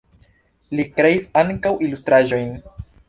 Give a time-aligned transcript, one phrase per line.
[0.79, 2.51] Li kreis ankaŭ ilustraĵojn.